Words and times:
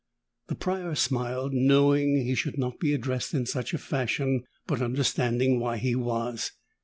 The 0.47 0.55
Prior 0.55 0.95
smiled, 0.95 1.53
knowing 1.53 2.15
that 2.15 2.23
he 2.23 2.33
should 2.33 2.57
not 2.57 2.79
be 2.79 2.95
addressed 2.95 3.35
in 3.35 3.45
such 3.45 3.71
a 3.75 3.77
fashion 3.77 4.45
but 4.65 4.81
understanding 4.81 5.59
why 5.59 5.77
he 5.77 5.93
was. 5.93 6.53